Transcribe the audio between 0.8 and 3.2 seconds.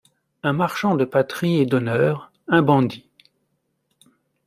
de patrie et d'honneur, un bandit